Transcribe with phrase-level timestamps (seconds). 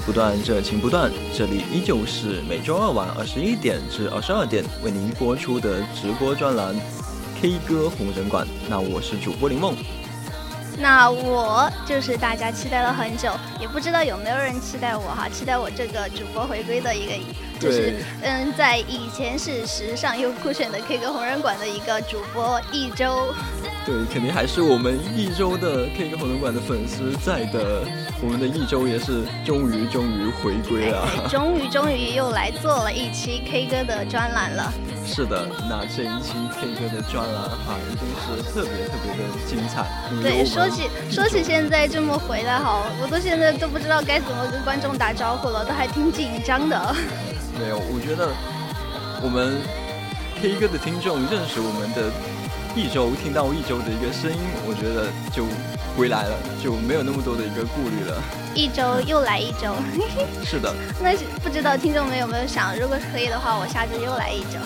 [0.00, 6.74] 不断，热情不断，这里依旧是每周二晚二十一点至二十二点为您播出的直播专栏
[7.40, 8.46] K 歌红人馆。
[8.68, 9.76] 那我是主播林梦。
[10.78, 17.12] 那我就是大家期待了很久，也不知道有没有人期待我哈，期待我这个主播回归的一个，
[17.58, 23.34] 就是嗯，在以前是时尚又酷炫的 K 歌红人馆的一个主播一周。
[23.86, 27.82] 对，肯定还是我们一周的 K 歌红人馆的粉丝在的。
[28.22, 34.70] 我们的一周也是终于终于回归了， 终于终于又来做了一期 K 歌的专栏了。
[35.06, 39.88] 是的，那这一期 K 歌的专栏哈，一定是特别特别的精彩。
[40.22, 46.94] 对，说起说起现在这么回来哈，我都现在都不知道该怎么跟观众打招呼了，都还挺紧张的。
[47.58, 48.28] 没有，我觉得
[49.22, 49.56] 我们
[50.42, 52.12] K 歌的听众认识我们的
[52.76, 55.44] 一周，听到一周的一个声音，我觉得就。
[55.98, 58.16] 回来了就没有那么多的一个顾虑了。
[58.54, 59.74] 一周又来一周，
[60.46, 60.72] 是的。
[61.02, 64.56] 那不知道听众们有没有想，如果可以的话，我下周又来一周。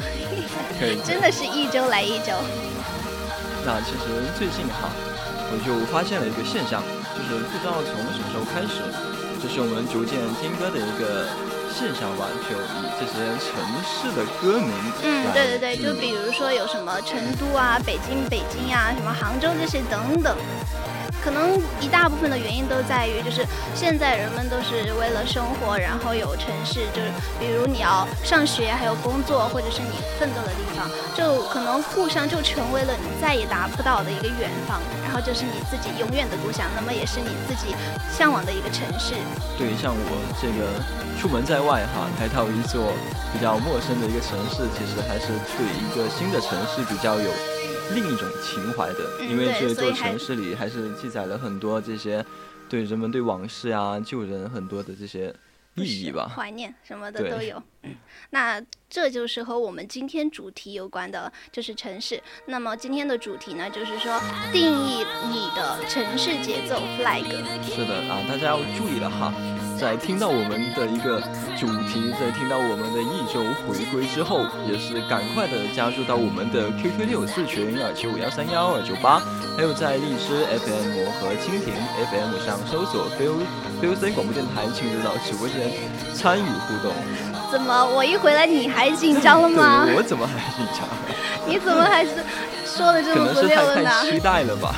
[0.79, 1.01] 可以。
[1.03, 2.37] 真的是一周来一周。
[3.65, 4.05] 那其实
[4.37, 4.93] 最近哈，
[5.49, 6.85] 我就发现了一个现象，
[7.17, 8.85] 就是不知道从什么时候开始，
[9.41, 11.25] 就是我们逐渐听歌的一个
[11.77, 13.51] 现象吧，就以这些城
[13.83, 14.71] 市的歌名。
[15.03, 20.37] 嗯，对对对，就比如说有什么成都啊、北京、北京啊、什么杭州这些等等。
[21.25, 27.09] 可能一大部分的原因都在于，就是现在人们都是为了生活，然后有城市，就是
[27.41, 30.85] 比如你要上学，还有工作，或者是你奋斗的地方，
[31.17, 37.75] 就可能互相就成为了你再也达不到的一个远方，然后就是你自己永远的故乡，那么也是你自己
[38.13, 39.15] 向往的一个城市。
[39.57, 40.77] 对，像我这个
[41.19, 42.93] 出门在外哈，来到一座
[43.33, 47.31] 比较陌生的一个城市，其实还是对一个新的城市比较有。
[47.93, 52.25] 另一种情怀的，因为这座城市里还是记载了很多这些
[52.69, 55.35] 对人们对往事啊、旧人很多的这些
[55.75, 57.63] 意义吧，怀念什么的都有。
[58.31, 62.21] 那这就是和我们今天主题有关的，就是城市。
[62.47, 64.19] 那么今天的主题呢，就是说
[64.53, 67.25] 定义你的城市节奏 flag。
[67.63, 69.33] 是的啊，大家要注意了哈。
[69.79, 71.21] 在听到我们的一个
[71.59, 79.21] 主题，在听到我们的一周回归之后，也是赶快的加入到我们的 QQ 六四群二七五幺三幺二九八，
[79.57, 81.75] 还有在荔枝 FM 和蜻蜓
[82.11, 83.43] FM 上搜索 F
[83.83, 85.73] F C 广播电台，进入到直播间
[86.15, 86.95] 参与互动。
[87.51, 89.87] 怎么，我一回来你还紧张了吗？
[89.97, 90.89] 我怎么还紧张？
[91.47, 92.11] 你怎么还是？
[92.65, 93.91] 说的这么不溜的呢？
[94.03, 94.75] 期待了吧？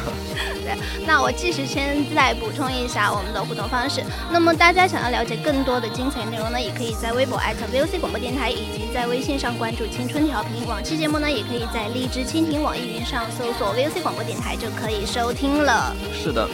[1.06, 4.02] 那我继续先再补充一下我们的互动方式。
[4.30, 10.66] 那么大家想要了解更多的精彩内容呢，也可以在微博 @VOC 广播电台，以及在微信上关注青春调频。
[10.66, 15.94] 往期节目呢，也可以在荔枝、蜻蜓、网易云上搜索 VOC 广播电台就可以收听了。
[16.12, 16.48] 是的。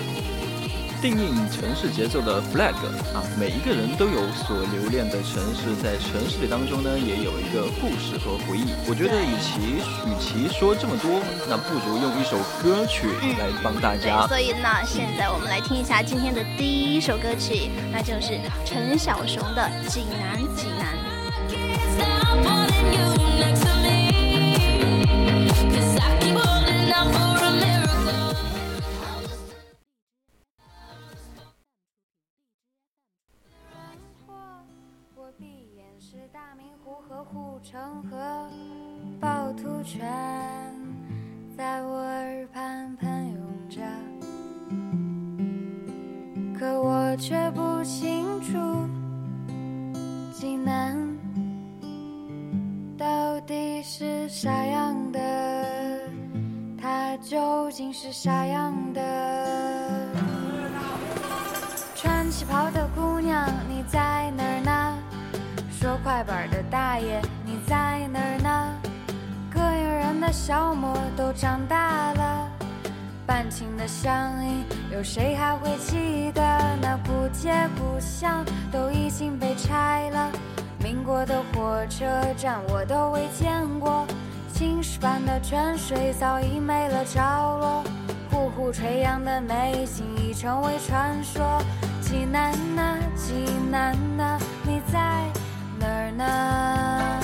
[1.02, 2.76] 定义城市节奏的 flag
[3.12, 8.70] 啊，每一个人都有所留恋的城市，在城市里当中呢，也有一个故事和回忆。
[8.86, 14.28] 我觉得，与其与其说这么多，那不如用一首歌曲来帮大家。
[14.28, 20.86] 所以，呢现在我们来听一下今天的第一首歌曲，那就是陈小熊的《济南济南》。
[37.32, 37.80] 护城
[38.10, 38.46] 河、
[39.18, 40.06] 趵突泉，
[41.56, 43.40] 在我耳畔喷涌
[43.70, 43.80] 着，
[46.58, 48.58] 可我却不清楚，
[50.34, 50.94] 济南
[52.98, 55.18] 到底是啥样的？
[56.78, 59.00] 它究竟是啥样的？
[61.94, 62.86] 穿旗袍的？
[62.94, 64.11] 姑娘，你在？
[65.82, 68.78] 说快板的大爷，你在哪儿呢？
[69.52, 72.48] 膈应人的小魔都长大了，
[73.26, 76.40] 半情的乡音，有谁还会记得？
[76.80, 80.30] 那古街古巷都已经被拆了，
[80.78, 82.06] 民国的火车
[82.36, 84.06] 站我都未见过，
[84.54, 87.18] 青石板的泉水早已没了着
[87.58, 87.82] 落，
[88.30, 91.60] 呼呼垂杨的美景已成为传说。
[92.00, 94.38] 济南呐，济南呐，
[96.16, 97.20] 呢？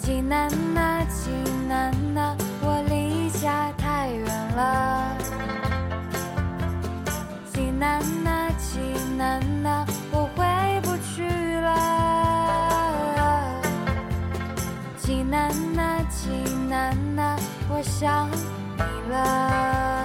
[0.00, 1.30] 济南呐，济
[1.68, 4.26] 南呐，我离家太远
[4.56, 5.16] 了。
[7.52, 8.78] 济南呐，济
[9.16, 11.26] 南呐，我回不去
[11.60, 11.70] 了。
[14.98, 16.28] 济南呐，济
[16.68, 17.36] 南呐，
[17.68, 18.28] 我想
[18.76, 19.99] 你了。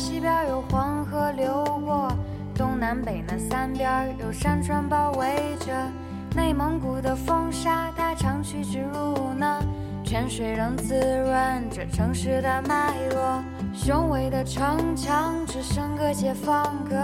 [0.00, 2.10] 西边有黄河流过，
[2.54, 5.74] 东南北那三边有山川包围着。
[6.34, 9.62] 内蒙古的风沙它长驱直入呢，
[10.02, 13.44] 泉水仍滋润着城市的脉络。
[13.74, 16.96] 雄伟的城墙只剩个解放阁，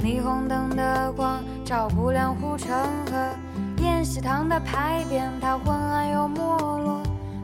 [0.00, 2.76] 霓虹灯的光照不亮护城
[3.10, 3.82] 河。
[3.82, 6.36] 宴喜堂的牌匾它昏暗又没
[6.78, 7.02] 落，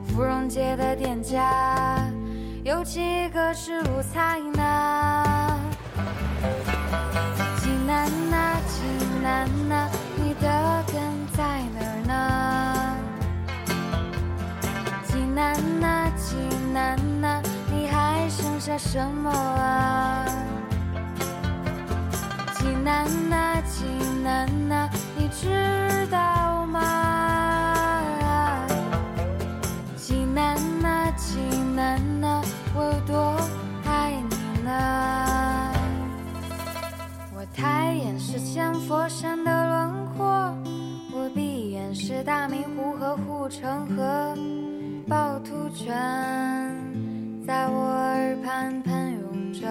[0.08, 2.04] 芙蓉街的店家。
[2.62, 5.58] 有几个是如菜呢？
[7.56, 8.82] 济南呐，济
[9.22, 10.94] 南呐，你的根
[11.32, 12.96] 在哪儿呢？
[15.04, 16.36] 济南呐，济
[16.74, 17.42] 南呐，
[17.72, 20.26] 你还剩下什么啊？
[22.58, 23.86] 济南呐，济
[24.22, 25.79] 南呐，你知
[37.60, 40.24] 抬眼是千佛山的轮廓，
[41.12, 44.34] 我闭眼是大明湖和护城河，
[45.06, 45.94] 趵突泉
[47.46, 49.68] 在我耳畔喷涌着，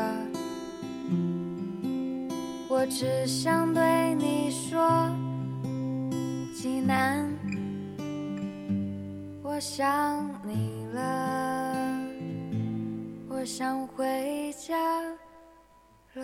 [2.69, 5.09] 我只想对你说，
[6.53, 7.27] 济南。
[9.41, 11.73] 我想你了，
[13.27, 14.77] 我想回家
[16.13, 16.23] 了。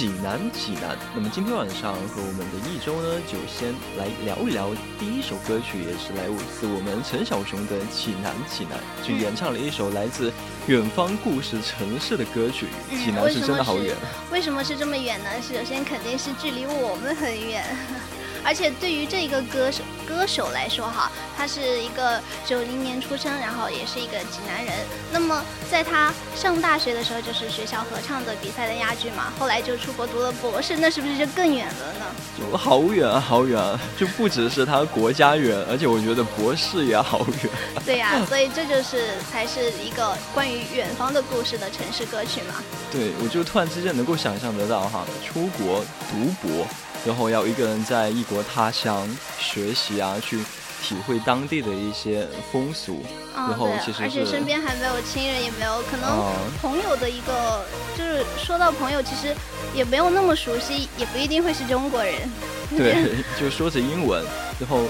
[0.00, 0.96] 济南，济南。
[1.14, 6.24] 那么今天晚上和我们的一周呢，就先来聊一聊第一首歌曲，也是来
[6.58, 10.32] 自我们陈小熊的《济南，济南》，就演唱了一首来自
[10.68, 12.68] 远方故事城市的歌曲。
[12.88, 13.94] 济南是真的好远，
[14.32, 15.28] 为什么是这么远呢？
[15.46, 17.62] 是首先肯定是距离我们很远，
[18.42, 24.72] 而且对于这个歌手歌手来说哈，他是一个九零年出生，然后也是一个济南人。
[25.12, 32.06] 那么在他上大学的时候，就是学校合唱的比赛的亚军嘛，后来就出国读了博士，那是不是就更远了呢？
[32.36, 33.78] 就好远啊，好远啊！
[33.96, 37.50] 就不只是他国家远，而且我觉得博士也好远。
[37.86, 42.54] 对呀、所以这就是才是一个关于远方的故事的城市歌曲嘛。
[42.90, 46.66] 对，我就突然之间能够想象得到哈，出国读博，
[47.06, 49.08] 然后要一个人在异国他乡
[49.38, 50.42] 学习啊，去
[50.82, 53.02] 体会当地的一些风俗，
[53.34, 57.64] 啊、然后，其实而且身边还没有亲人，也没有可能啊朋友的一个，
[57.96, 59.34] 就是说到朋友，其实
[59.74, 62.14] 也没有那么熟悉，也不一定会是中国人。
[62.76, 64.24] 对，就说着英文，
[64.60, 64.84] 然后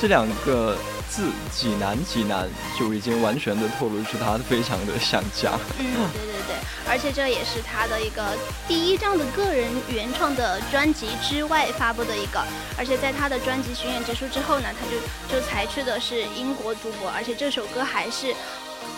[0.00, 0.76] 这两个
[1.08, 2.48] 字济南济南
[2.78, 5.52] 就已经完全的透露出他非常的想家。
[5.78, 6.56] 嗯，对对对，
[6.88, 8.36] 而且这也是他的一个
[8.66, 12.42] 第一张的个人原创的专辑之外发布的一个，
[12.78, 18.34] 而且在他的专辑巡演结束之后呢，他就就采取的是英国读博，而且这首歌还是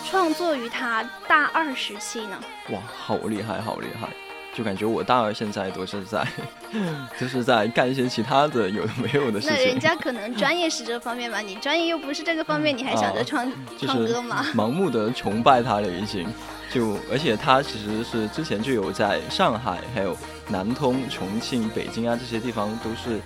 [0.09, 2.39] 创作于他大二时期呢。
[2.69, 4.07] 哇，好厉害，好厉害！
[4.53, 6.25] 就感觉我大二现在都是在，
[7.19, 14.45] 就是在干一些其他的有的没有的事情那人，家 可能专业是这方面吧，你专业又不是这个方面，你还想着唱、唱歌吗？
[14.55, 16.27] 盲目的崇拜他了已经。
[16.71, 20.17] 就而且他其实是之前就有在上海、还有
[20.47, 23.21] 南通、重庆、北京啊这些地方都是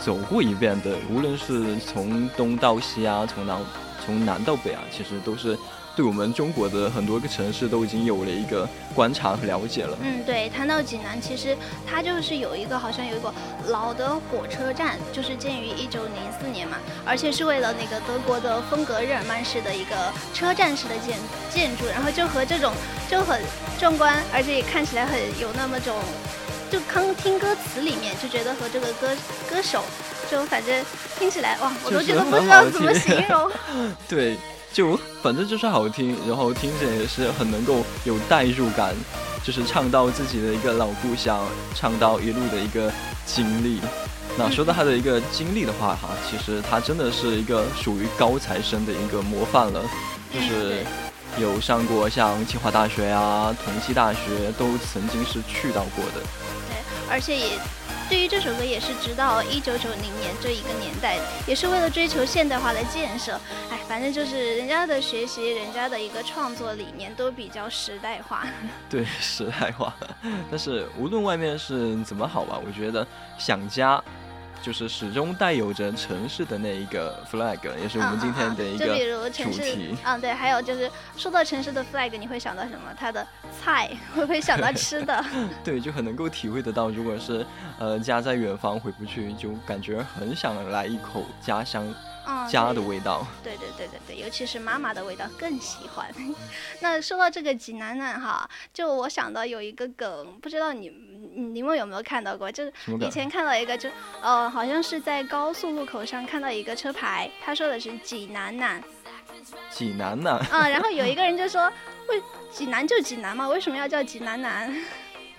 [0.00, 3.56] 走过一遍的，无论是从东到西啊，从南
[4.04, 5.56] 从南到北啊，其实都是
[5.98, 9.98] 对我们中国的很多个城市都已经有了一个观察和了解了。
[10.00, 13.34] 嗯，对，谈到济南，其实它就是有一个好像有一个
[13.66, 19.96] 老的火车站，就是建于一九零四年嘛，而且是为了那个德国的风格日耳曼式的一个
[20.32, 21.18] 车站式的建
[21.50, 22.72] 建筑，然后就和这种
[23.10, 23.42] 就很
[23.76, 25.96] 壮观，而且也看起来很有那么种，
[26.70, 29.08] 就刚听歌词里面就觉得和这个歌
[29.50, 29.82] 歌手
[30.30, 30.84] 就反正
[31.18, 33.50] 听起来哇，我都觉得不知道怎么形容。
[34.08, 34.38] 对，
[34.72, 38.94] 就反正就是好听，然后听着也是很能够有代入感，
[39.42, 41.44] 就是唱到自己的一个老故乡，
[41.74, 42.92] 唱到一路的一个
[43.26, 43.80] 经历。
[44.36, 49.82] 那说到他的一个经历的话，哈，其实他真的是一个属于高材生的一个模范了，
[50.32, 50.84] 就是
[51.40, 56.20] 有上过像清华大学啊、同济大学，都曾经是去到过的。
[56.68, 56.76] 对，
[57.10, 57.58] 而且也
[58.08, 63.38] 对于这首歌也是直到一九九零年这一个年代，也是为了追求现代化的建设。
[63.70, 68.46] 哎，反正就是人家的学习，人家的一个创作理念都比较时代化。
[68.88, 69.94] 对，时代化。
[70.50, 73.06] 但是无论外面是怎么好吧，我觉得
[73.38, 74.02] 想家。
[74.62, 82.92] 就是始终带有着城市的那一个 flag，也是我们今天的一个如城市主题。，嗯，对，还有就是说到城市的 flag，你会想到什么？
[82.98, 83.26] 它的
[83.60, 85.24] 菜，会不会想到吃的？
[85.64, 87.46] 对，就很能够体会得到，如果是
[87.78, 91.94] 呃家在远方回不去，就感觉很想来一口家乡嗯，
[92.50, 93.26] 家的味道。
[93.42, 96.06] 对对对对对，尤其是妈妈的味道更喜欢。
[96.80, 100.88] 那说到这个济南南哈，就我想到有一个梗，不知道你
[101.34, 102.50] 你你们有没有看到过？
[102.50, 103.88] 就是以前看到一个就，
[104.22, 108.82] 呃，好像是在高速路口上看到一个车牌，他说的是济南南
[109.70, 111.72] 济南南、啊，然后有一个人就说，
[112.08, 114.74] 为济南就济南嘛，为什么要叫济南南？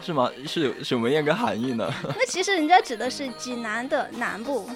[0.02, 0.32] 是吗？
[0.48, 1.92] 是有什么样个含义呢？
[2.18, 4.70] 那其实人家指的是济南的南部。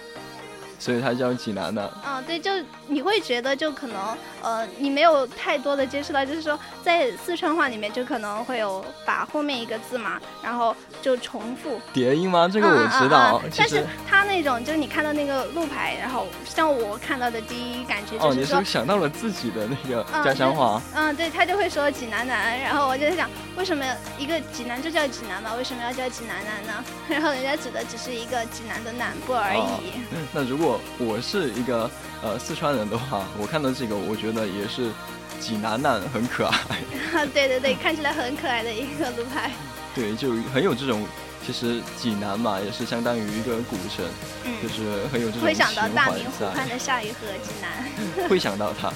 [0.83, 2.51] 所以它叫济南的、啊，对，就
[2.87, 11.79] 你会觉得就可能呃，你没有太多的接触到，就是说在四川话里面就可能会有把后面一个字嘛，然后就重复。
[11.93, 12.49] 叠音吗？
[12.51, 13.39] 这个嗯我知道。
[13.41, 20.81] 嗯嗯嗯但是它那种就是你看到那个路牌，然后像我看到的第一感觉就哦，你是想到了自己的那个嗯家乡话。
[20.93, 23.85] 嗯，对他就会说济南南，然后我就在想，为什么
[24.17, 25.55] 一个济南就叫济南嘛？
[25.55, 26.83] 为什么要叫济南南呢？
[27.07, 30.01] 然后人家指的只是一个济南的南部而哦已。
[30.33, 31.89] 那如果我是一个
[32.21, 34.91] 呃四川人的话，我看到这个，我觉得也是
[35.39, 39.51] 济南南很可爱， 对对对，看起来很可爱的一个路牌。
[39.95, 41.05] 对，就很有这种。
[41.45, 44.05] 其实济南嘛，也是相当于一个古城，
[44.45, 48.29] 嗯，就是很有这种会想到大明湖畔，的夏雨荷济南。
[48.29, 48.89] 会想到它。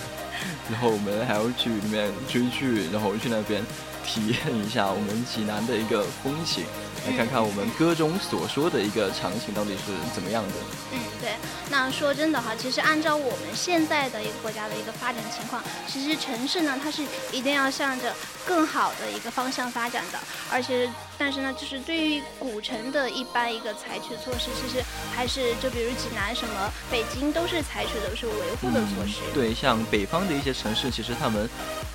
[0.72, 3.62] 然后我们还要去里面追剧，然后去那边
[4.06, 6.64] 体验一下我们济南的一个风情，
[7.08, 10.54] 来看看我们歌中所说的一个场景到底是怎么样的。
[10.92, 11.32] 嗯，对。
[11.70, 18.14] 那说真的哈，其实按照我们现在的一个国家的一个发展情况，其实城市呢，它是一定要向着
[18.46, 20.20] 更好的一个方向发展的。
[20.52, 24.84] 而且，但是呢，就是对于古城的一般一个采取措施，其实
[25.16, 29.22] 还是就比如济南什么北京都是采取的是维护的措施。
[29.34, 31.50] 对，像北方的一些城市，其实他们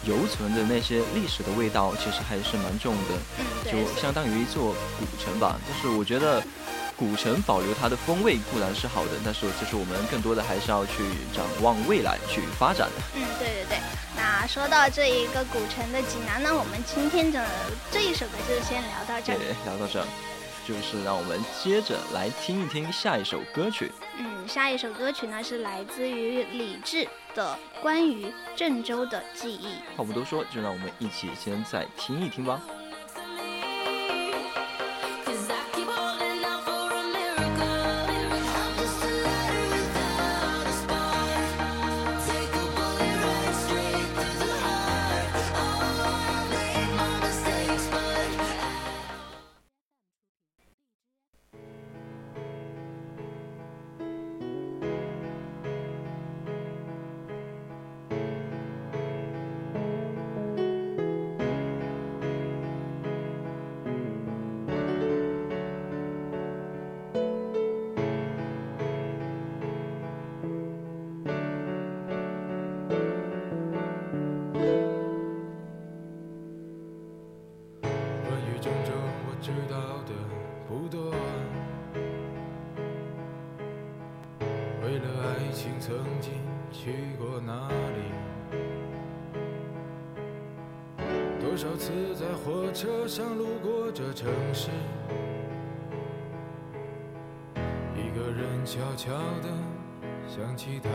[0.05, 5.59] 犹存的那些历史的味道，其实还是蛮重的，嗯，就相当于一座古城吧。
[5.67, 6.43] 就是我觉得。
[7.03, 11.03] 古城保留它的风味固然是好的，但是就是我们更多的还是要去
[11.35, 13.03] 展望未来，去发展的。
[13.17, 13.79] 嗯，对对对。
[14.17, 17.45] 那说到这一个古城的济南呢，我们今天的
[17.91, 20.07] 这一首歌就先聊到这对。，聊到这儿，
[20.65, 23.91] 就是让我们接着来听一听下一首歌曲。
[24.19, 27.05] 嗯，下一首歌曲呢是来自于李志
[27.35, 29.67] 的《关于郑州的记忆》。
[29.97, 32.61] 话不多说，就让我们一起先再听一听吧。
[85.85, 86.35] 曾经
[86.71, 88.03] 去过哪里？
[91.41, 94.71] 多少次在火车上路过这城市，
[97.97, 99.11] 一个人悄悄
[99.43, 99.49] 地
[100.29, 100.89] 想起他。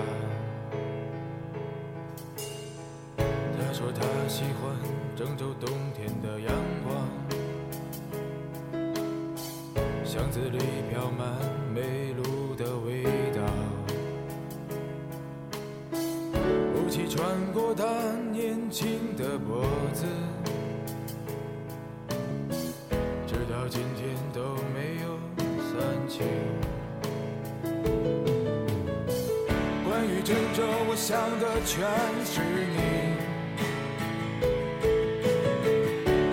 [3.18, 4.74] 他说他喜欢
[5.18, 6.50] 郑州冬天的阳
[6.88, 7.06] 光，
[10.06, 11.28] 巷子里飘满
[11.76, 12.07] 梅
[31.08, 31.88] 想的全
[32.26, 32.42] 是
[32.76, 33.16] 你。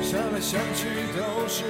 [0.02, 1.62] 想来想去都是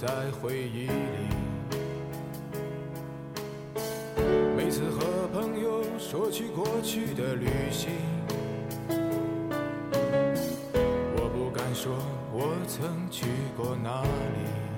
[0.00, 0.08] 在
[0.40, 0.90] 回忆里。
[4.56, 7.90] 每次和朋友说起过去的旅行，
[11.16, 11.92] 我不敢说
[12.32, 14.69] 我曾去过哪里。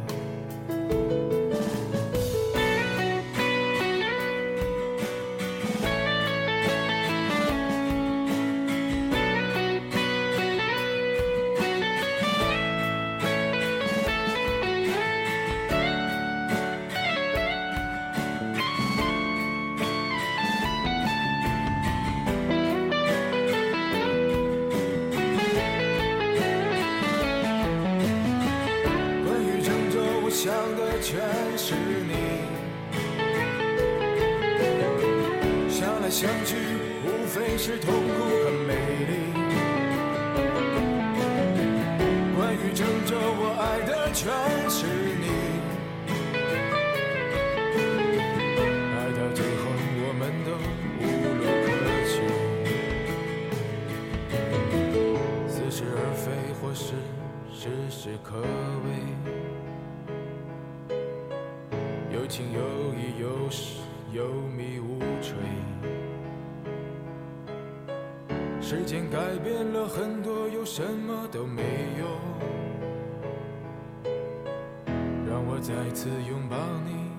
[37.65, 38.02] 是痛
[68.63, 71.63] 时间改变了很多，又什么都没
[71.99, 72.07] 有。
[75.29, 77.11] 让我再次拥抱你，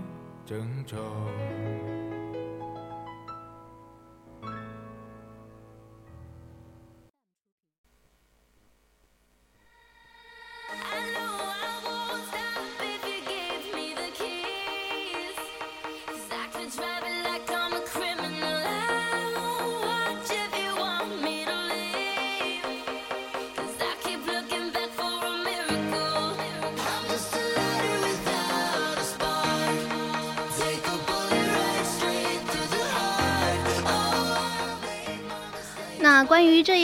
[0.46, 0.98] 郑州。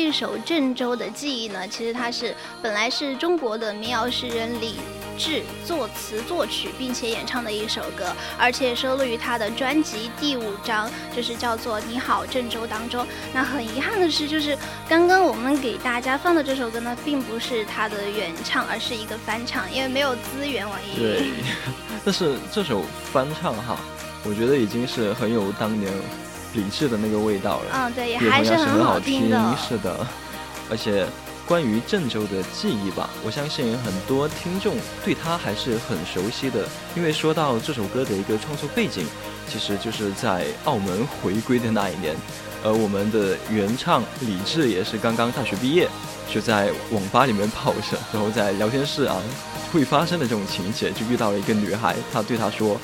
[0.09, 4.73] 这首《郑州的记忆》呢，其实它是本来是中国的民谣诗人李
[5.15, 13.05] 志作词作曲，并且演唱的一首歌，而且收录于他的专辑第五章，就是叫做《你好郑州》当中。
[13.31, 20.67] 那很遗憾的是，就是刚刚我们给大家放的这首歌呢，并不是他的原唱，而是一个翻唱，因为没有资源。
[20.67, 21.29] 网易对。
[22.03, 22.81] 但是这首
[23.13, 23.77] 翻唱哈，
[24.25, 25.93] 我觉得已经是很有当年
[26.53, 27.65] 李志的那个味道了。
[27.73, 29.29] 嗯，对，也还是很很好听。
[29.67, 30.05] 是的。
[30.69, 31.05] 而且
[31.47, 39.03] 关于郑州的记忆吧，我相信很多听众对他还是很熟悉的，因为说到这首歌的一个创作背景，
[39.49, 42.15] 其实就是在澳门回归的那一年，
[42.63, 45.89] 而我们的原唱李志也是刚刚大学毕业，
[46.31, 49.19] 就在网吧里面泡着，然后在聊天室啊
[49.73, 52.79] 会发生的这种情节，就遇到了一个女孩，他对他说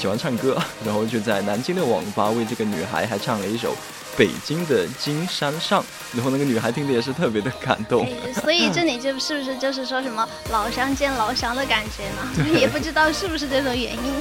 [0.00, 3.76] 喜欢唱歌， 然后就在南京的网吧为这个女孩还唱了一首。
[4.16, 5.84] 北京的金山上，
[6.14, 8.06] 然后那个女孩听的也是特别的感动。
[8.06, 12.48] 哎所以这里就是不是就是说什么老乡见老乡的感觉呢？
[12.58, 14.14] 也不知道是不是这种原因。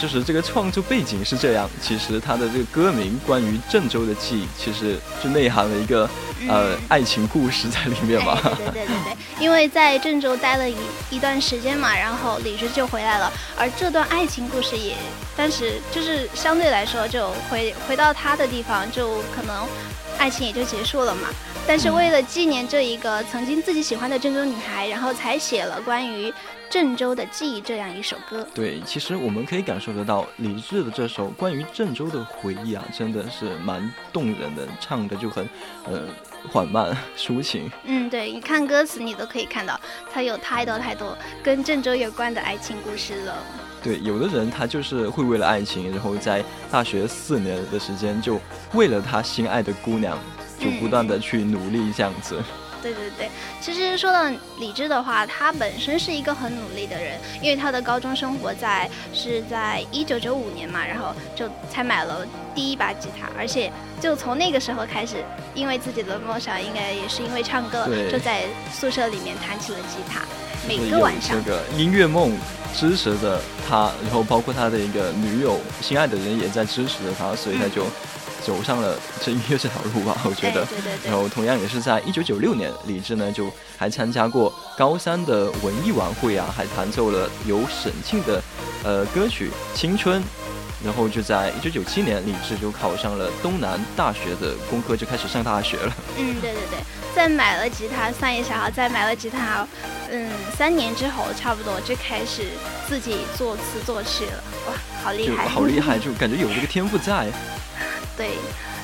[0.00, 6.08] 就是这个创作背景是这样，其实他的这个歌名关于郑州的记忆，其实就内涵了一个
[6.48, 8.38] 呃嗯爱情故事在里面吧。
[8.42, 10.76] 对对对对，因为在郑州待了一
[11.10, 14.94] 一段时间嘛，然后李志就回来了，而这段爱情故事也
[15.36, 19.66] 当时就是相对来说就回回到他的地方，就可能
[20.18, 21.28] 爱情也就结束了嘛。
[21.66, 26.32] 但是为了纪念这一个曾经自己喜欢的郑州女孩，然后才写了关于
[26.70, 28.46] 郑州的记忆这样一首歌。
[28.54, 35.46] 对，其实我们可以感受得到李志的这首关于郑州的回忆啊，真的是蛮动人的，唱的就很
[35.84, 36.04] 呃
[36.48, 37.70] 缓慢 抒情。
[37.84, 39.78] 嗯，对，你看歌词，你都可以看到，
[40.12, 43.34] 它有太多太多跟郑州有关的爱情故事了。
[43.80, 48.40] 对，有的人他就是会为了爱情，然后在大学四年的时间，就
[48.74, 50.18] 为了他心爱的姑娘，
[50.58, 52.42] 就不断的去努力这样子。
[52.82, 70.22] 对对对，其实说到李志的话，他本身是一个很努力的人，因为他的高中生活在是在一九九五年嘛，然后就才买了第一把吉他，而且就从那个时候开始，因为自己的梦想，应该也是因为唱歌，就在宿舍里面弹起了吉他，
[70.66, 71.50] 每个晚上这。
[71.50, 72.36] 个音乐梦
[72.74, 77.86] 支持着他，然后包括他的一个女友、心爱的人也在支持着他，所以他就
[78.48, 80.16] 走上了这音乐这条路吧。
[80.24, 80.64] 我觉哎，得。
[80.64, 88.42] 对对对然，后同样也是在一九九六年，李志呢就还参加过高三的文艺晚会啊，还弹奏了由沈庆的
[88.82, 90.18] 呃歌曲《青春》。
[90.84, 95.92] 然后就在一九九七年，李志就考上了东南大学的工科，就开始上大学了。
[96.16, 96.78] 嗯，对对对，
[97.12, 99.66] 再买了吉他，算一下哈，再买了吉他，
[100.08, 102.44] 嗯，三年之后差不多就开始
[102.88, 107.26] 自己作词作曲了，哇，好厉害，好厉害，就感觉有这个天赋在。
[108.18, 108.32] 对，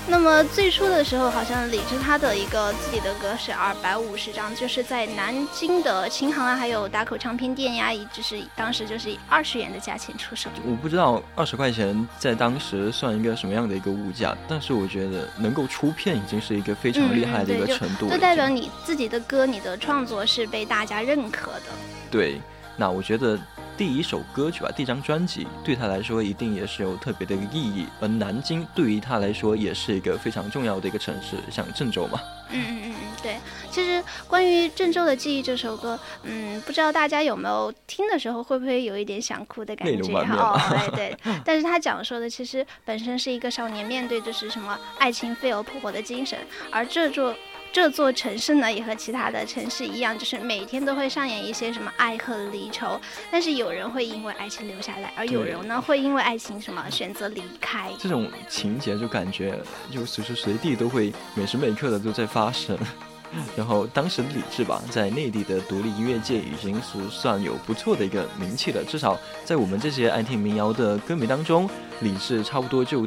[0.06, 10.48] 那么最初的时候，好像李志他的一个自己的歌是二百五十张，就是在南京的琴行啊，还有打口唱片店呀，以就是当时就是以二十元的价钱出售。
[10.64, 18.12] 我不知道二十块钱在当时算一个什么样的一个物价，但是我觉得能够出片已经是一个非常厉害的一个程度了。
[18.12, 21.72] 就代表你自己的歌、你的创作是被大家认可的。
[22.08, 22.40] 对。
[22.76, 23.38] 那我觉得
[23.76, 32.20] 第一首歌曲吧，第一张专辑对他来说一定也是有特别的一个意义，而南京对于他来说也是一个非常重要的一个城市，像郑州嘛。
[32.50, 33.36] 嗯嗯嗯嗯，对。
[33.70, 40.02] 其实关于《郑州的记忆》这首歌，嗯，不知道大家有没有听的时候会不会有一点想哭的感泪觉？
[40.02, 41.16] 流满面哦吧，哎对。
[41.44, 46.38] 但是他讲说的其实本身是一个少年面对就是什么爱情飞蛾扑火的精神，
[46.70, 47.34] 而这座。
[47.74, 53.00] 这座城市呢，也和其他的城市一样，就是每天都会上演一些什么爱恨离愁，
[53.32, 57.90] 但是有人会因为爱情留下来，而有人呢会因为爱情什么选择离开。
[57.98, 59.58] 这种情节就感觉
[59.90, 62.78] 就随时随地都会每时每刻的都在发生。
[63.56, 73.04] 然后当时的李志吧，在内地的独立音乐界已经是算有不错的一个名气了，至少在我们这些爱听民谣的歌迷当中，李志差不多就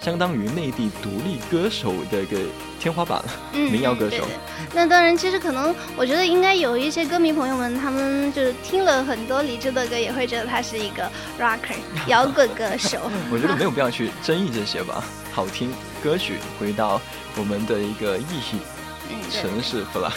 [0.00, 2.38] 相当于内地独立歌手的一个
[2.78, 4.26] 天花板民谣歌手
[4.72, 11.76] 那当然，其实可能我觉得应该有一些歌迷朋友们，他们就是听了很多李志的歌，也会觉得他是一个 rocker
[12.08, 12.98] 摇滚歌手。
[13.30, 17.00] 我觉得没有必要去争议这些吧，好听歌曲回到
[17.36, 18.58] 我们的一个意义。
[19.10, 20.10] 嗯，城市 flag。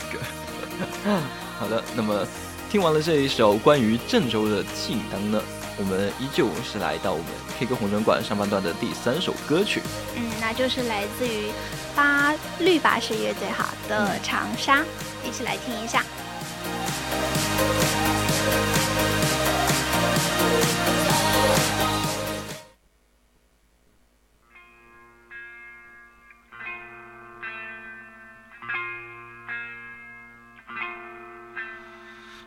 [1.59, 2.25] 好的，那么
[2.69, 5.41] 听完了这一首关于郑州的记忆当呢，
[5.77, 9.81] 我们依旧是来到我们 K 歌红人馆上半段的第三首歌曲。
[10.15, 11.51] 嗯，那就是来自于
[11.95, 14.81] 八绿巴士乐队哈的嗯《长沙》，
[15.23, 16.03] 一起来听一下。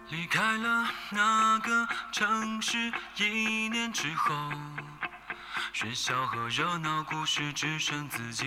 [0.08, 4.32] 离开了那个城市一年之后，
[5.74, 8.44] 喧嚣和热闹故事只剩自己。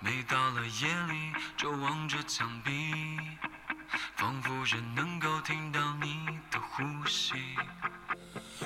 [0.00, 2.92] 每到了夜里，就望着墙壁，
[4.16, 7.34] 仿佛仍能够听到你的呼吸。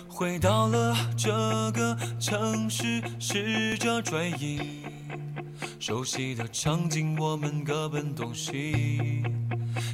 [0.09, 1.31] 回到了这
[1.72, 4.87] 个城市，试着追忆
[5.79, 9.22] 熟悉的场景，我们各奔东西。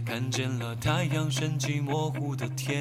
[0.08, 2.80] 看见了太阳升起模糊的天，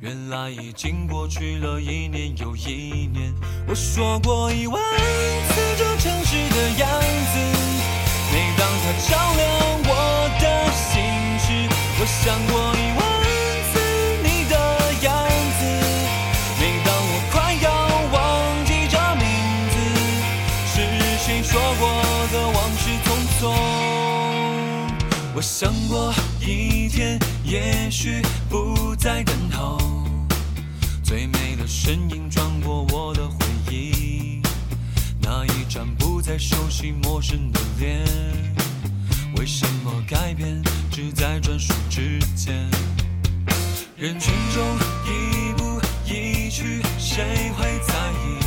[0.00, 3.30] 原来已经过去了一年又一年。
[3.68, 7.38] 我说过一万次这城市的样子，
[8.32, 9.44] 每当它照亮
[9.84, 9.92] 我
[10.40, 11.04] 的心
[11.38, 11.68] 事，
[12.00, 13.01] 我想过一万
[25.42, 29.76] 想过一天，也许不再等候，
[31.02, 33.36] 最美的身影转过我的回
[33.68, 34.40] 忆，
[35.20, 38.04] 那一张不再熟悉陌生的脸，
[39.36, 42.54] 为什么改变只在转瞬之间？
[43.96, 44.64] 人群中
[45.06, 48.41] 一步一趋，谁会在意？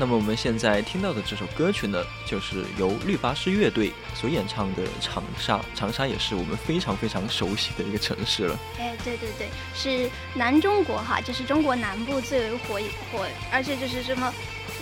[0.00, 5.56] 那么我们现在听到的这首歌曲呢，就是由绿巴士乐队所演唱的《长沙》。
[5.74, 8.56] 长沙也是我们非常非常熟悉的一个城市了。
[8.78, 12.80] 哎，对对对，是南中国哈，就是中国南部最为火
[13.10, 14.32] 火，而且就是什么，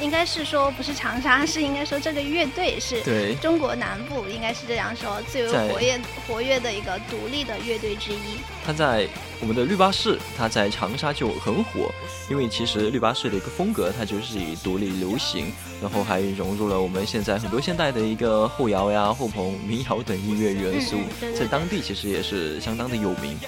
[0.01, 8.39] 应该是说不是长沙， 是应该说这个乐队是对中国南部应该是这样说最为活跃活跃的一个独立的乐队之一。
[8.65, 9.07] 它在
[9.41, 11.91] 我们的绿巴士，它在长沙就很火，
[12.29, 23.39] 因为其实绿巴士的一个风格，它就是以独立流行，然后还融入了我们现在很多现代的一个后摇呀、后朋、民谣等音乐元素嗯嗯对，对在当地其实也是相当的有名。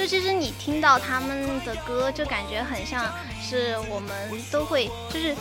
[0.00, 3.04] 就其实你听到他们的歌，就感觉很像
[3.38, 4.10] 是我们
[4.50, 5.36] 都会，就是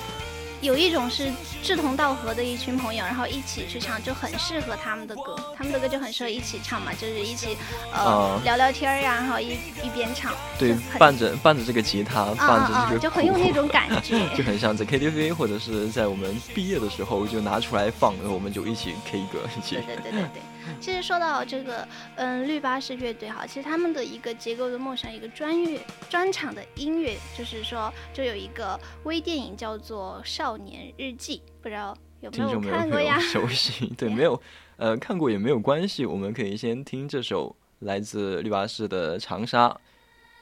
[0.59, 1.31] 有一种是
[1.63, 5.33] 志同道合的一群朋友，然后一起去唱，就很适合他们的歌。
[5.55, 7.57] 他们的歌就很适合一起唱嘛，就是一起
[7.93, 14.19] 呃、啊聊聊天儿呀，然后一一边唱，对伴着伴着这个吉他，啊伴着这个就很有那种感 觉。
[14.35, 20.41] 就很像在 KTV 或者是在我们毕业的时候就拿出来放，然后我们就一起 K 歌，一起对对对对对。
[20.79, 25.79] 其实说到这个，嗯，绿巴士乐队哈，其实他们的一个结构的梦想，一个专乐
[26.09, 33.19] 专场的音乐，就是说，就有一个微电影叫做《少年日记》，不知道有没有看过呀？
[33.19, 33.87] 熟悉？
[33.97, 34.41] 对， 没有，
[34.77, 39.67] 呃，看过也没有关系，我们可以先听这首来自绿巴士的《长沙》，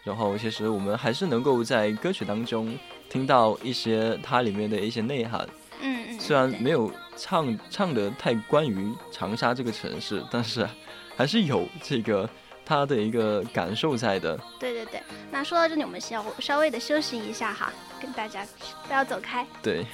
[0.03, 2.77] 然后其实我们还是能够在歌曲当中
[3.09, 5.47] 听到一些它里面的一些内涵，
[5.81, 10.67] 嗯嗯，虽然没有唱唱的太关于长沙这个城市，但是
[11.17, 12.29] 还是有这个
[12.63, 14.39] 他的一个感受在的。
[14.59, 15.01] 对对对。
[15.31, 18.45] 那说到这里，我们稍稍微的休息一下哈，跟大家
[18.87, 19.85] 不要走开，对，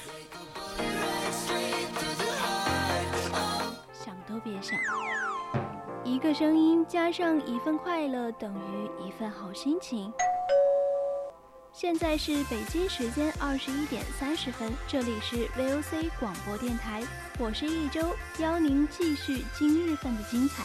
[3.92, 4.78] 想都别想。
[6.04, 10.12] 一个声音加上一份快乐等于一份好心情。
[11.76, 17.02] 现在是北京时间二十一点三十分，这里是 VOC 广播电台，
[17.36, 20.62] 我是一周，邀您继续今日份的精彩。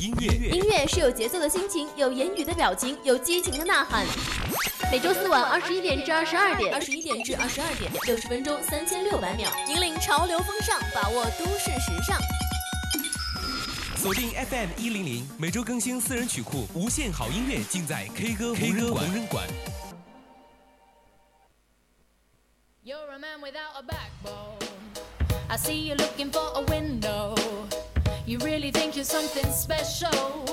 [0.00, 4.06] 音乐音乐是有节奏的心情，有言语的表情，有激情的呐喊。
[4.92, 12.16] 每周四晚二十一点至二十二点，二十一点至二十二点，六十分钟三千六百秒，引领潮流风尚，把握都市时尚。
[14.07, 19.47] 锁定 FM 一零零，每周更新私人曲库，无限好音乐尽在 K 歌 K 歌无人馆。
[22.83, 24.59] You're a man without a backbone.
[25.47, 27.35] I see you looking for a window.
[28.25, 30.45] You really think you're something special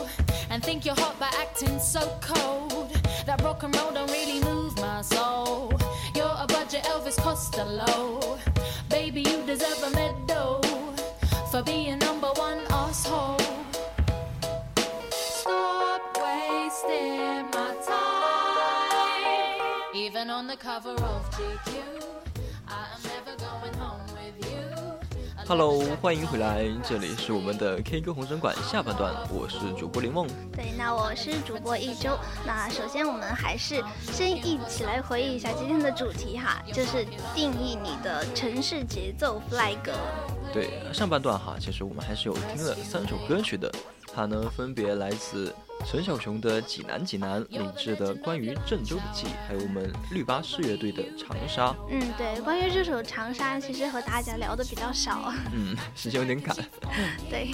[0.48, 2.92] and think you're hot by acting so cold.
[3.26, 5.72] That rock and roll don't really move my soul.
[6.14, 8.38] You're a budget Elvis Costello.
[8.88, 10.60] Baby, you deserve a medal
[11.50, 11.98] for being
[20.35, 21.79] on the cover of GQ,
[22.67, 24.59] I am never going home with you.
[25.47, 30.27] Hello，欢迎回来，这里是我们的 K 歌红声馆下半段，我是主播林梦。
[30.51, 32.17] 对，那我是主播一周。
[32.45, 39.77] 那首先我们还是先一起来回忆一下今天的主题哈，就是定义你的城市节奏 flag。
[40.51, 43.71] 对，上半段哈，其实我们还是有听了三首歌曲的，
[44.15, 45.53] 它呢分别来自
[45.85, 51.67] 陈小熊的《济南济南》，李志的关于郑州的记，还有我们绿巴士乐队的《长沙》。
[51.89, 55.33] 嗯，对，关于这首《长沙》，其实和大家聊的比较少。
[55.53, 56.55] 嗯，时间有点赶。
[57.29, 57.53] 对，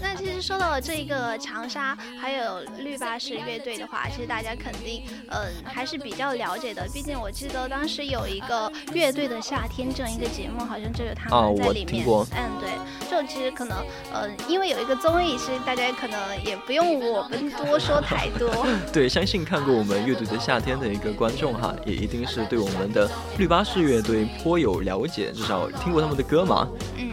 [0.00, 6.86] 那其实说到这一个长沙还有绿巴士乐队的话，其实大家肯定嗯还是比较了解的。
[6.92, 11.86] 毕竟我记得当时有一个乐队的夏天这样一个节目，好像就有他啊我们在里面。
[11.86, 12.70] 听过嗯，对，
[13.10, 13.78] 就其实可能
[14.12, 18.50] 呃，因为有一个综艺，其实大家可能也不用我们多说太多。
[18.92, 26.68] 对，相信看过我们乐队的夏天的一个观众哈，也一定是对我们的绿巴士乐队颇有了解，至少听过他们的歌嘛。
[26.96, 27.12] 嗯，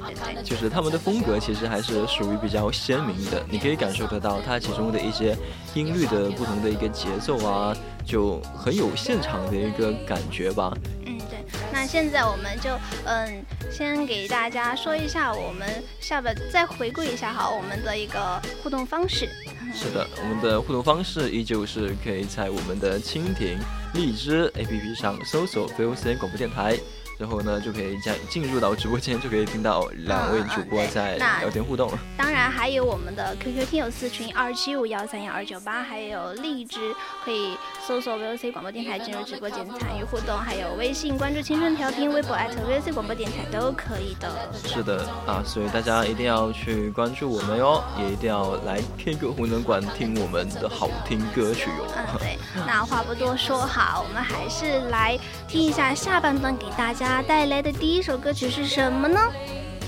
[0.00, 0.42] 对对对。
[0.42, 5.36] 就是他们的风格其实还是属于比较鲜明的，你可以感受得到它其中的一些
[5.74, 10.72] 音律的不同的一个节奏啊，就很有现场的一个感觉吧。
[11.04, 11.38] 嗯，对。
[11.72, 12.70] 那现在我们就
[13.04, 15.68] 嗯，先给大家说一下我们
[16.00, 19.28] 下边再回顾一下哈我们的一个互动方式。
[19.74, 23.58] 是的，我们的互动方式依旧是可以在我们的蜻蜓、
[23.94, 26.78] 荔枝 APP 上搜索 VOC 广播电台，
[27.18, 31.90] 然后呢就可以加进入到直播间，就可以听到两位主播在聊天互动。
[32.16, 44.30] 当然还有我们的 QQ 听友四群二七五幺三幺二九八，还有荔枝可以搜索 VOC 广播电台进入直播间参与互动，还有微信关注青春调频，微博艾特 VOC 广播电台都可以的。
[44.64, 51.86] 是的啊，所以大家一定要去关注我们哟，也一定要来 K 歌红人馆听我们的好听歌曲哟。
[51.96, 52.38] 嗯，对。
[52.66, 59.20] 那话不多说哈，我们还是来听一下下半段给大家带来的第一首歌曲是什么呢？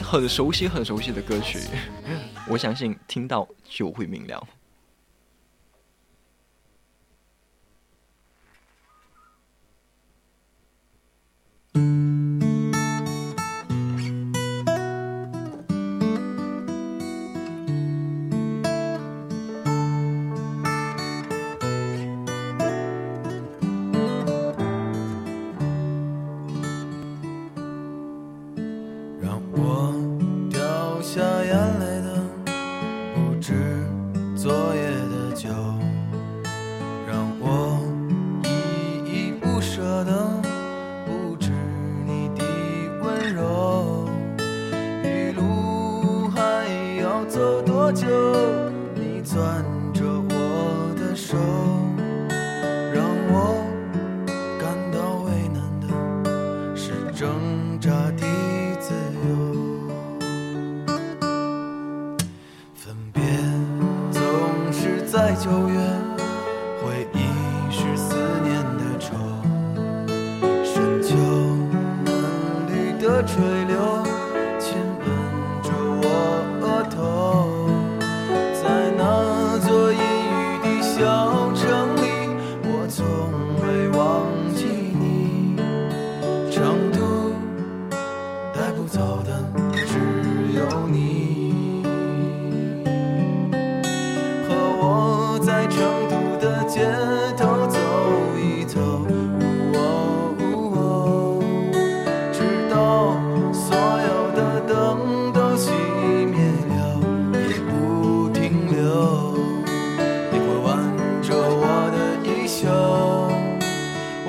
[0.02, 1.58] 很熟悉、很熟悉的歌曲，
[2.48, 4.42] 我相信听到就会明了。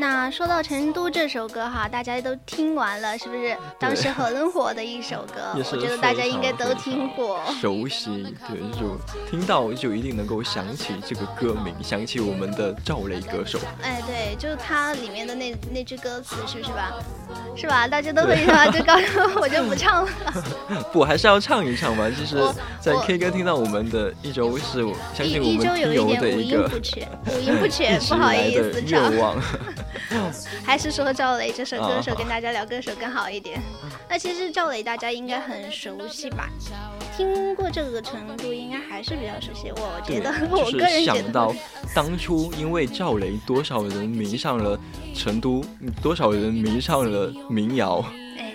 [0.00, 3.54] 那说到《成都》这首歌哈，大家都听完了，是不是？
[3.78, 7.38] 当时很火的一首歌， 也是我觉得大家应该都听过。
[7.60, 8.98] 熟悉，对，就
[9.30, 13.58] 听到就一定能够想起这个歌名，想起我们的赵雷歌手。
[13.82, 16.94] 哎，对，就是它里面的那那句歌词，是不是吧？
[17.54, 17.86] 是吧？
[17.86, 18.66] 大家都会是吧？
[18.72, 20.10] 就刚刚我就不唱了。
[20.94, 22.08] 不，还是要唱一唱嘛。
[22.08, 22.38] 其实，
[22.80, 29.12] 在 K 歌听到我们的一周是，我相一信我一周有一们听友点五音的一个不全，五音不全 不好意思唱。
[29.12, 29.36] 愿望。
[30.64, 33.60] 还是说赵雷这首歌手啊跟大家聊歌手更好一点。
[34.08, 36.48] 那其实赵雷大家应该很熟悉吧？
[37.16, 39.70] 听过这个程度应该还是比较熟悉。
[39.70, 41.54] 我觉得， 我就个人想得到
[41.94, 44.78] 当初因为赵雷，多少人迷上了
[45.14, 45.64] 成都，
[46.02, 48.04] 多少人迷上了民谣。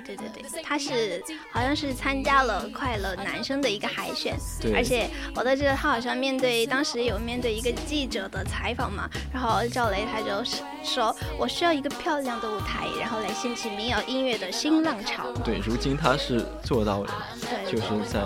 [0.06, 15.32] 哎，对对对，他是好像是参加了快乐男生的一个海选，对而且我都记得他好像面对当时有面对一个记者的采访嘛，然后赵雷他就是说我需要一个漂亮的舞台，然后来掀起民谣音乐的新浪潮。
[15.44, 18.22] 对，如今他是做到了，对就是在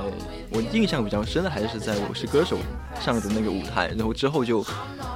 [0.51, 2.57] 我印象比较深的还是在《我是歌手》
[3.03, 4.65] 上的那个舞台，然后之后就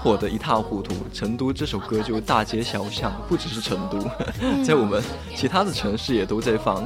[0.03, 3.97] 火得一塌糊涂，成都这首歌就大街小巷，不只是成都，
[4.61, 5.01] 在我们
[5.33, 6.83] 其他的城市也都在放。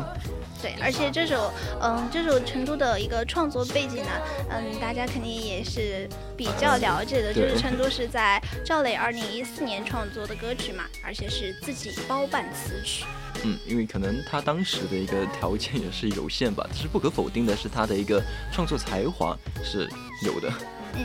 [0.62, 1.52] 对，而且这首，
[1.82, 4.12] 嗯，这首成都的一个创作背景呢，
[4.52, 13.04] 嗯，大家肯定也是比较了解的，就是成都是在赵雷二零一四年创作的歌曲嘛，而且是自己包办词曲。
[13.44, 19.90] 嗯，因为可能他当时的一个条件也是有限吧，但是不可否定的是他的一个创作才华是
[20.24, 20.52] 有的。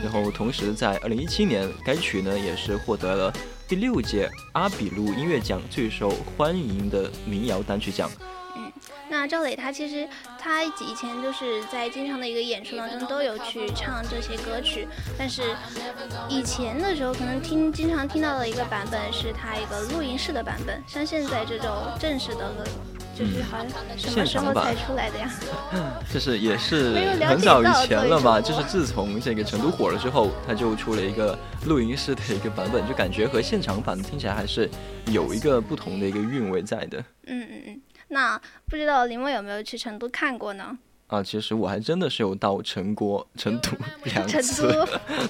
[0.03, 3.33] 然后同时在二零一七年，该曲呢也是获得了
[3.67, 8.09] 第六届阿比路音乐奖最受欢迎的民谣单曲奖。
[9.09, 10.07] 那赵磊他其实
[10.43, 14.85] 他以前就是在经常的一个演出当中都有去唱这些歌曲，
[15.17, 15.41] 但是
[16.27, 22.53] 以前的时候可能听经常听到的一个版本是他一个录音室的版本，像现在这种正式的，
[23.17, 25.31] 就是好像什么时候才出来的呀？
[26.13, 34.69] 就是也是很早以前了吧，就是自从这个成都火了之后，他就出了一个录音室的一个版本，就感觉和现场版听起来还是
[35.07, 36.99] 有一个不同的一个韵味在的。
[37.27, 37.81] 嗯嗯嗯。
[38.13, 38.39] 那
[38.69, 40.77] 不知道林梦有没有去成都看过呢？
[41.07, 43.69] 啊，其实我还真的是有到成国、成都
[44.05, 44.87] 两 成次，都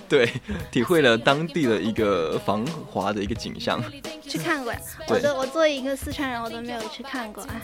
[0.07, 0.31] 对，
[0.71, 3.83] 体会了当地的一个繁华的一个景象。
[4.21, 4.79] 去看过呀，
[5.09, 7.43] 我对都我作为一个四川人，我都没有去看过。
[7.43, 7.61] 哎，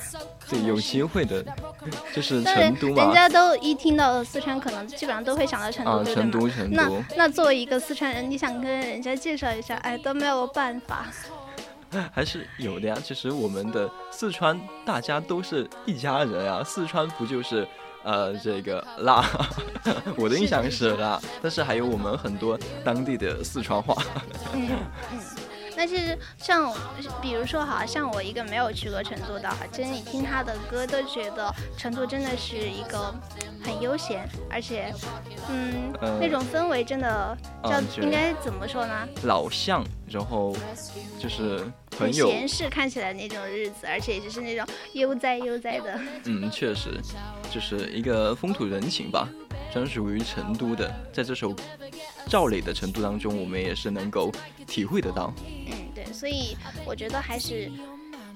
[0.50, 1.46] 对，有机会的，
[2.14, 6.24] 就是成都嘛，人家都一听到四川，可能基本上都会想到成都，啊，对不对？
[6.24, 7.06] 成都，成那。
[7.16, 11.06] 那作为一个四川人，你想跟人家介绍一下，哎，都没有办法。
[12.12, 12.98] 还是有的呀。
[13.04, 16.64] 其实我们的四川，大家都是一家人啊。
[16.64, 17.68] 四川不就是
[18.04, 19.26] 呃这个辣？
[20.18, 23.96] 我的印象是辣，但是还有我们很多当地的四川话。
[24.54, 24.70] 嗯
[25.14, 25.20] 嗯。
[25.80, 26.74] 那其实像，
[27.22, 33.16] 比如说哈，像我一个没有去过成都的哈，其实你听他的歌都觉得成都真的是一个
[33.64, 34.94] 很悠闲，而且，
[35.48, 39.08] 嗯，呃那种氛围真的叫、嗯应该怎么说呢？
[39.24, 40.54] 老巷，然后
[41.18, 41.66] 就是
[42.00, 46.00] 很闲适，看起来那种日子，而且就是那种悠哉悠哉的。
[46.26, 47.00] 嗯，确实，
[47.52, 49.28] 就是一个风土人情吧，
[49.72, 50.90] 专属于成都的。
[51.12, 51.54] 在这首
[52.28, 54.32] 赵磊的《成都》当中，我们也是能够
[54.66, 55.34] 体会得到。
[55.46, 57.72] 嗯，对，所以我觉得还是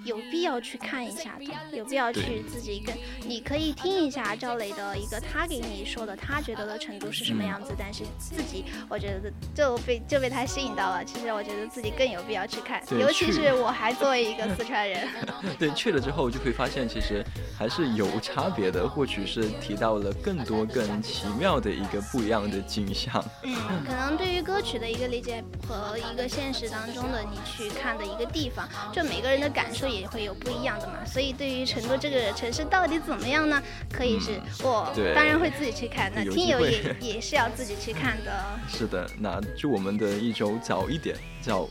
[0.03, 2.95] 有必要去看一下的，有必要去自己跟
[3.25, 11.03] 你可以听一下赵磊的一个他给你说的，他觉得的成都是什么样子，但是自己我觉得就被就被他吸引到了。
[11.05, 15.07] 其实我觉得自己更有必要去看，尤其是我还作为一个四川人，
[15.57, 17.23] 对，去了之后就会发现，其实
[17.57, 23.23] 还是有差别的，或许是提到了更多更奇妙的一个不一样的景象。
[23.43, 31.05] 嗯，可能对于歌曲的一个理解和一个现实当中的你去看的一个地方，就每个人的感受也会有不一样的嘛。
[31.05, 33.61] 所以对于成都这个城市到底怎么样呢？
[33.91, 38.45] 可以是我对当然会自己去看，那听友也 也是要自己去看的。
[38.67, 41.67] 是的，那祝我们的一周早一点，叫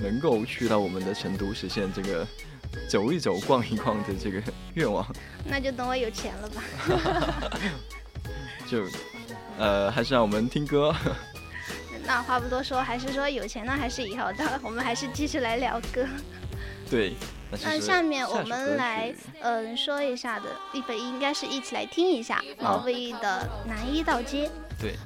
[0.00, 2.26] 能够去到我们的成都，实现这个
[2.88, 4.42] 走一走、逛一逛的这个
[4.74, 5.06] 愿望。
[5.44, 6.62] 那就等我有钱了吧。
[8.68, 8.86] 就，
[9.58, 10.94] 呃，还是让我们听歌。
[12.04, 14.60] 那话不多说，还是说有钱呢，还是以后的？
[14.62, 16.06] 我们还是继续来聊歌。
[16.90, 17.14] 对，
[17.62, 24.48] 那下面我们来曲嗯说一下的，一本应该是一起来听一下毛不易的《南一道街》。
[24.80, 24.96] 对。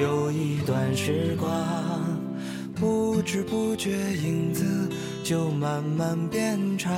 [0.00, 1.50] 有一段时光，
[2.76, 4.88] 不知不觉影子
[5.24, 6.94] 就慢慢变长。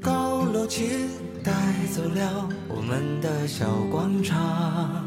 [0.00, 0.88] 高楼起
[1.44, 1.52] 带
[1.92, 5.06] 走了我们的小广场，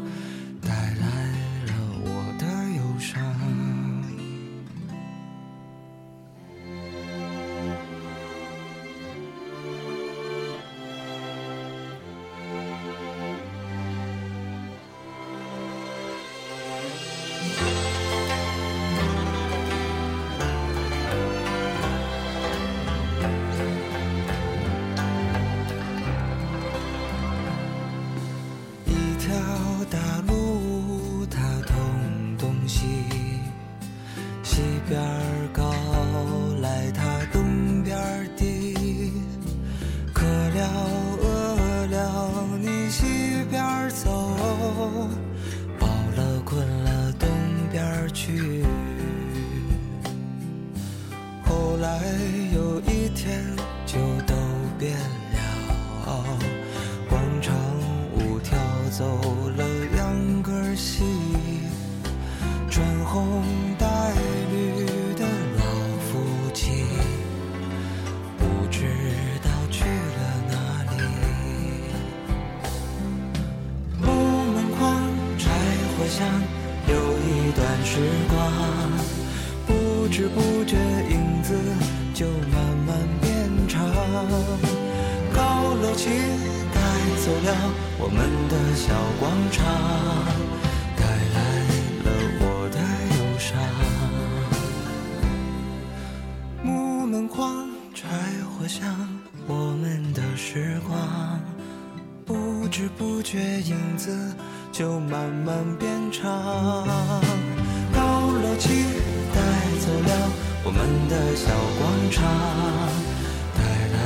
[82.94, 83.26] 慢慢变
[83.66, 83.82] 长，
[85.34, 86.08] 高楼起
[86.72, 86.78] 带
[87.24, 87.48] 走了
[87.98, 88.16] 我们
[88.48, 88.86] 的小
[89.18, 89.66] 广场，
[90.96, 91.02] 带
[91.34, 91.36] 来
[92.04, 92.06] 了
[92.38, 92.78] 我的
[93.16, 93.50] 忧伤。
[96.62, 98.06] 木门框柴
[98.46, 98.84] 火香，
[99.48, 100.96] 我们的时光，
[102.24, 104.32] 不知不觉影子
[104.70, 106.22] 就慢慢变长。
[107.92, 108.68] 高楼起
[109.34, 109.40] 带
[109.80, 110.30] 走了
[110.66, 112.24] 我们的小广场，
[113.54, 113.60] 带
[113.92, 113.98] 来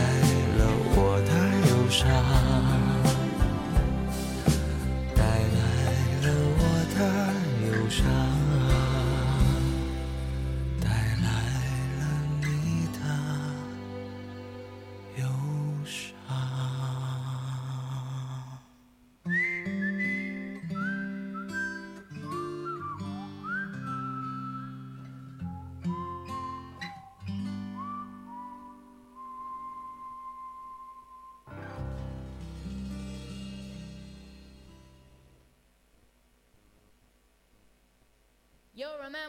[0.59, 0.61] 了
[0.97, 1.31] 我的
[1.71, 2.05] 忧伤，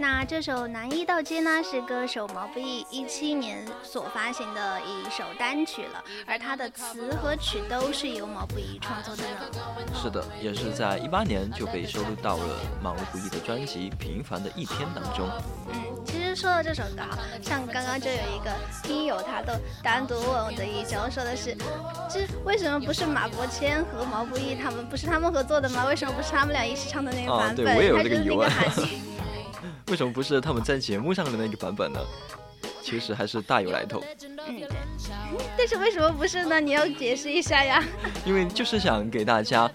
[0.00, 9.40] 那这首《南一道街》呢，是歌手毛不易一七年所发行的一首单曲了，而它的词和曲都是由毛不易创作的呢。
[9.92, 12.44] 是的，也是在一八年就被收录到了
[12.80, 15.28] 毛不易的专辑《平凡的一天》当中。
[15.68, 15.74] 嗯，
[16.06, 18.52] 其实说到这首歌哈，像刚刚就有一个
[18.84, 21.56] 听友他都单独问我的一周，说的是，
[22.08, 25.86] 这为什么不是马伯骞和毛不易他们不是他们合作的吗？
[25.86, 27.64] 为什么不是他们俩一起唱的那个啊版本？
[27.64, 28.48] 对我也有这个疑问。
[29.90, 32.00] 为什么不是他们在节目上的那个版本呢？
[32.82, 34.02] 其实还是大有来头，
[34.46, 34.68] 嗯，对。
[35.58, 36.58] 但是为什么不是呢？
[36.58, 37.84] 你要解释一下呀。
[38.24, 39.70] 因为就是想给大家，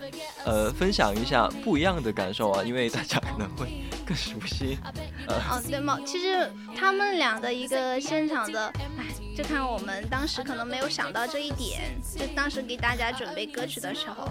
[0.46, 4.80] 呃，分享一下不一样的感受啊，因为大家可能会更熟悉，
[5.28, 6.00] 呃，哦，对吗？
[6.06, 9.06] 其实他们俩的一个现场的，哎，
[9.38, 11.82] 就看我们当时可能没有想到这一点，
[12.18, 14.28] 就当时给大家准备歌曲的时候，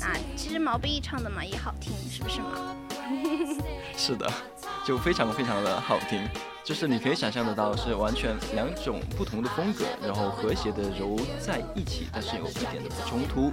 [0.00, 2.74] 那其实毛不易唱的嘛也好听，是不是嘛？
[3.94, 4.32] 是的，
[4.84, 6.28] 就非常非常的好听，
[6.64, 13.52] 就是你可以想象得到是完全两种不同的风格，然后和谐的揉在一起，但是有一点的不冲突。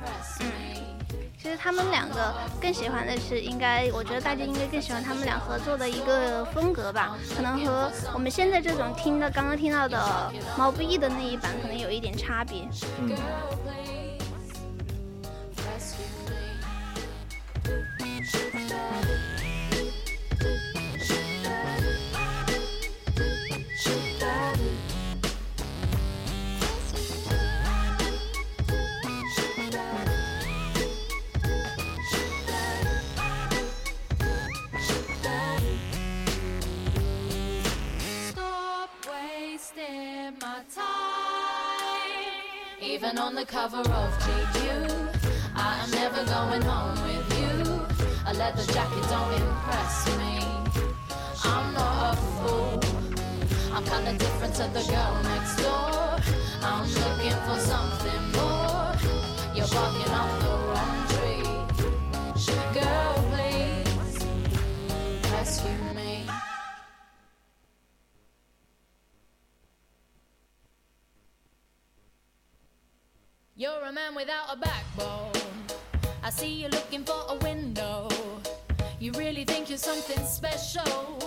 [1.41, 12.67] 其实他们两个更喜欢的是，应该我觉得大家应该更喜欢他们俩合作的一个风格吧，可能和我们现在这种听的刚刚听到的毛不易的那一版可能有一点差别。
[12.99, 13.15] 嗯，
[42.81, 45.13] Even on the cover of GQ,
[45.53, 47.75] I am never going home with you.
[48.25, 50.39] A leather jacket don't impress me.
[51.43, 52.79] I'm not a fool.
[53.73, 56.19] I'm kinda different to the girl next door.
[56.63, 58.95] I'm looking for something more.
[59.53, 60.68] You're walking up the
[74.09, 75.31] man without a backbone.
[76.23, 78.07] I see you looking for a window.
[78.99, 81.19] You really think you're something special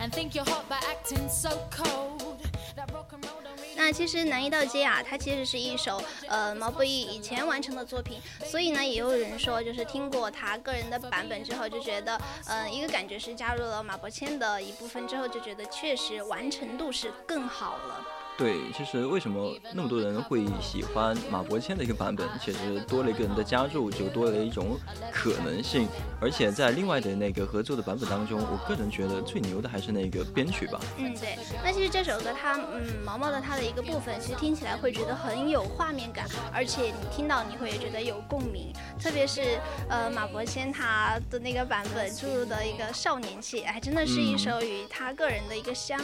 [0.00, 2.38] and think you're hot by acting so cold.
[2.74, 18.06] That rock and roll don't really 那其实《南一道街》啊，它其实是一首呃毛不易以前完成的作品，所以呢，也有人说，就是听过他个人的版本之后，就觉得，呃，一个感觉是加入了马伯骞的一部分之后，就觉得确实完成度是更好了。
[18.38, 22.28] 对，其实为什么那么多人会喜欢马伯骞的一个版本？
[22.42, 24.76] 其实多了一个人的加入，就多了一种
[25.12, 25.86] 可能性。
[26.20, 30.80] 而且在另外的那个合作的版本当中，我个人觉得最牛的还是那个编曲吧。
[30.96, 31.38] 嗯，对。
[31.62, 38.72] 那其实这首歌它，嗯，毛毛的它的一个部分，其实听起来会觉得很有画面感，而且你听到你会觉得有共鸣。
[38.98, 46.00] 特别是呃马伯骞他的那个版本注入的一个少年气，哎，真的是一首与他个人的一个相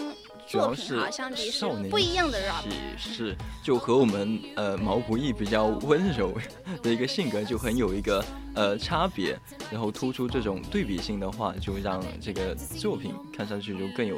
[0.48, 2.64] 作品哈相比是少年不一样的 rap。
[2.96, 6.34] 是是，就和我们呃毛不易比较温柔
[6.82, 8.24] 的一个性格就很有一个
[8.54, 9.38] 呃差别，
[9.70, 14.16] 然后突出这种对比性的话，就让这个作品看上去就更有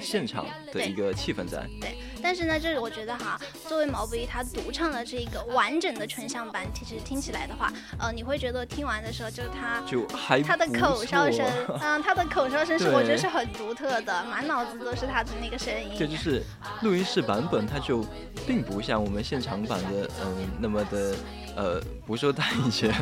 [0.00, 1.66] 现场的一个气氛在。
[1.80, 11.46] 对，但是呢，就是我觉得哈，作为毛不易他独唱的这一个完整的纯享版，其实听起来的话，呃，你会觉得听完的时候，就是他就还他的口哨声，
[11.80, 15.96] 嗯，他的口哨声是我觉得是很独特的，满脑子都是他的那个声音。
[15.98, 16.42] 这就是
[16.82, 18.04] 录音室版本，它就
[18.46, 21.14] 并不像我们现场版的，嗯，那么的，
[21.56, 22.94] 呃，不受待见，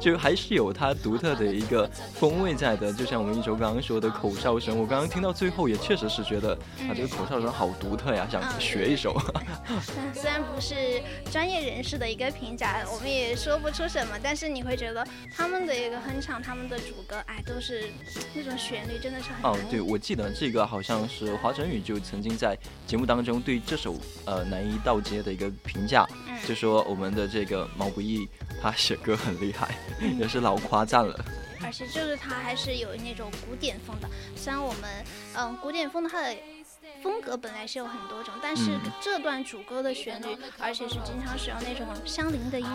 [0.00, 2.92] 就还是有它独特的一个风味在的。
[2.92, 6.54] 就像我们一周刚刚说的口哨声，我刚刚听到最后也确实是觉得
[6.88, 9.20] 啊，这个口哨声好独特呀，想学一首。
[9.68, 9.80] 嗯
[10.14, 10.74] 虽然不是
[11.30, 17.84] 专业人士的一个评价，我们也说不出什么，但是你会觉得他们的一个哼唱，他们的主歌，哎，都是
[18.34, 22.56] 那种旋律，真的是很哦，对，我记得这个好像是华晨宇就曾经在
[22.86, 28.28] 节目当中对这首呃《南一道街》的一个评价，嗯就说我们的这个毛不易
[28.60, 31.24] 他写歌很厉害，嗯也是老夸赞了。
[31.62, 35.04] 而且就是他还是有那种古典风的，虽然我们
[35.34, 36.36] 嗯古典风的它的
[37.02, 42.66] 风格本来是有很多种，但是嗯这段主歌的旋律，而且是经常使用那种相邻的音。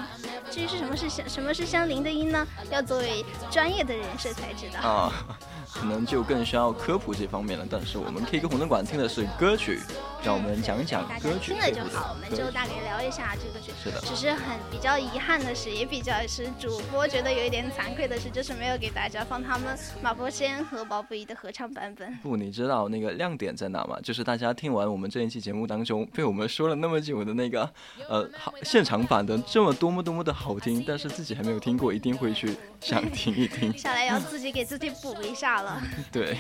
[0.50, 2.48] 至于是什么是相什么是相邻的音呢？
[2.72, 4.80] 要作为专业的人士才知道。
[4.80, 5.38] 啊，
[5.74, 7.66] 可能就更需要科普这方面了。
[7.70, 9.80] 但是我们 K 歌红灯馆听的是歌曲，
[10.24, 12.30] 让我们讲讲歌曲听了就好，我们。
[12.38, 13.72] 就大概聊一下这个曲。
[13.84, 22.16] 是的只是很比较遗憾的是，也比较是主播觉得有一点惭愧的是，就是没有给大家放他们马伯骞和毛不易的合唱版本。
[22.18, 23.98] 不，你知道那个亮点在哪吗？
[24.02, 27.70] 就是大家听完我们这一期节目当中被我们说了那么久的那个，
[28.08, 33.76] 呃，好现场版的这么多么多么的好听，但是自己还没有听过，一定会去想听一听。
[33.78, 35.82] 下来要自己给自己补一下了。
[36.12, 36.38] 对，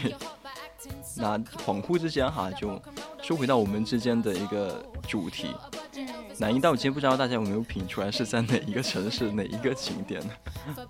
[1.17, 2.81] 那恍惚之间哈，就
[3.21, 5.55] 说回到我们之间的一个主题。
[5.95, 6.07] 嗯，
[6.37, 10.33] 南一道街，不知道大家有没有品出来是在哪一个城市、哪一个景点呢？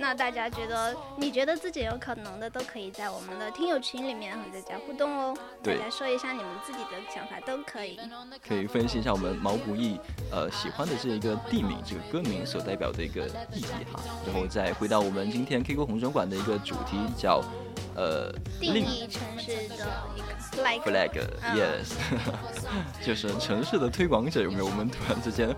[0.00, 5.34] 那大家觉得，你觉得自己有可能的，都可以在我们的听友群里面和大家互动哦。
[5.36, 7.98] 大对家说一下你们自己的想法都可以。
[8.46, 9.98] 可以分析一下我们毛不易
[10.30, 14.00] 呃喜欢的这一个地名，这个歌名所代表的一个意义哈。
[14.24, 17.42] 然后再回到我们今天 K 歌红专馆的一个主题，叫
[17.94, 19.74] 呃定义城市的
[20.14, 20.80] 一个 flag。
[20.82, 21.94] flag 嗯 yes，
[23.04, 24.68] 就是城市的推广者有没有？
[24.68, 25.48] 我们突然之间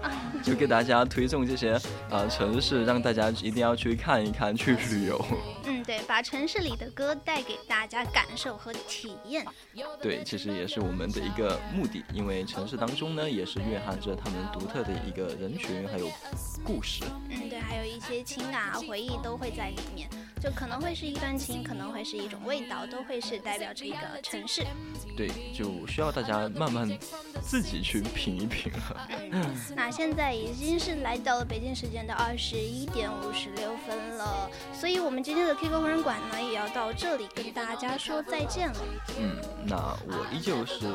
[0.42, 5.22] 就给大家推送这些呃城市，让大家一定要去看一看，去旅游。
[5.64, 9.44] 嗯，对，把城市里的歌带给大家感受和体验。
[10.00, 16.08] 对，其实也是我们的一个目的，因为城市当中呢，也是蕴含着他们独特的一个人群还有
[16.64, 17.02] 故事。
[17.28, 20.08] 嗯，对，还有一些情感啊、回忆都会在里面，
[20.40, 24.64] 就可能会是一段情，可能会是一种味道，都会是代表着一个城市。
[25.16, 26.88] 对，就需要大家慢慢
[27.42, 29.08] 自己去品一品了。
[29.32, 38.76] 嗯，那现在已经是来到了北京时间的二十一点五十六分了，所以我们今天的 K 歌红人馆呢，也要到这里跟大家说再见了。
[39.18, 39.36] 嗯，
[39.66, 40.86] 那我依旧是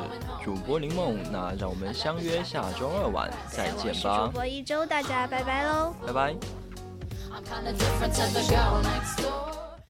[0.44, 5.94] 主播林梦，那让我们相约下周二晚再见吧主，播一周，大家拜拜喽。
[6.06, 6.34] 拜拜。